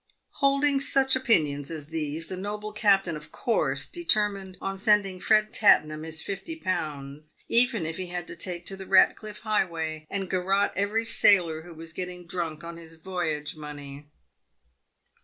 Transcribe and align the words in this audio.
Holding 0.39 0.79
such 0.79 1.15
opinions 1.15 1.69
as 1.69 1.89
these, 1.89 2.25
the 2.27 2.35
noble 2.35 2.73
captain 2.73 3.15
of 3.15 3.31
course 3.31 3.85
determined 3.85 4.57
on 4.59 4.79
sending 4.79 5.19
Ered 5.19 5.53
Tattenham 5.53 6.01
his 6.01 6.23
fifty 6.23 6.55
pounds, 6.55 7.35
even 7.47 7.85
if 7.85 7.97
he 7.97 8.07
had 8.07 8.25
to 8.29 8.35
take 8.35 8.65
to 8.65 8.73
s2 8.73 8.77
260 8.79 8.79
PAVED 8.79 8.83
WITH 8.89 8.89
GOLD. 8.89 8.89
the 8.89 8.95
Katcliffe 8.95 9.43
highway, 9.43 10.07
and 10.09 10.27
garotte 10.31 10.73
every 10.75 11.05
sailor 11.05 11.61
who 11.61 11.75
was 11.75 11.93
getting 11.93 12.25
drunk 12.25 12.63
on 12.63 12.77
his 12.77 12.95
voyage 12.95 13.55
money. 13.55 14.07